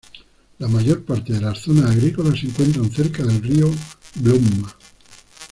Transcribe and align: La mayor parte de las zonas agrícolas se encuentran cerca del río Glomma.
La 0.57 0.67
mayor 0.67 1.05
parte 1.05 1.31
de 1.33 1.41
las 1.41 1.59
zonas 1.59 1.91
agrícolas 1.91 2.39
se 2.39 2.47
encuentran 2.47 2.89
cerca 2.91 3.21
del 3.23 3.39
río 3.39 3.69
Glomma. 4.15 4.75